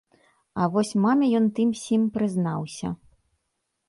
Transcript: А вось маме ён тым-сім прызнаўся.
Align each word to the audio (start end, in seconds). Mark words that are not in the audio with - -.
А 0.61 0.69
вось 0.75 0.93
маме 1.03 1.27
ён 1.39 1.45
тым-сім 1.59 2.07
прызнаўся. 2.15 2.87